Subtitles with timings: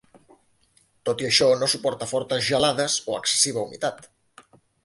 [1.09, 4.07] Tot i això, no suporta fortes gelades o excessiva humitat.